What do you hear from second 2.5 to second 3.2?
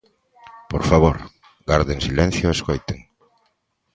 escoiten.